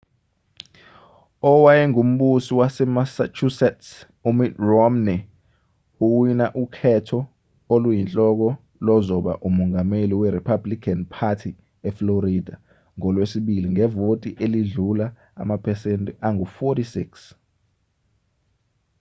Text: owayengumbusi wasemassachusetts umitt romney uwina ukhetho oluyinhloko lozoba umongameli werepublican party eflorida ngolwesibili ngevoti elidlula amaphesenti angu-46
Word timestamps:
owayengumbusi 1.49 2.51
wasemassachusetts 2.59 3.89
umitt 4.29 4.53
romney 4.67 5.19
uwina 6.05 6.45
ukhetho 6.63 7.19
oluyinhloko 7.73 8.47
lozoba 8.85 9.33
umongameli 9.47 10.13
werepublican 10.21 10.99
party 11.15 11.51
eflorida 11.89 12.55
ngolwesibili 12.97 13.67
ngevoti 13.73 14.29
elidlula 14.43 15.07
amaphesenti 15.41 16.11
angu-46 16.27 17.01